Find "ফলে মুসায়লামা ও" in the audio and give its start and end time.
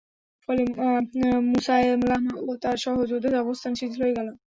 0.49-2.59